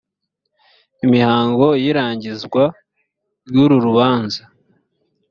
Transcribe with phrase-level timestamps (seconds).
[1.05, 2.63] imihango y’irangizwa
[3.47, 4.41] ry’uru rubanza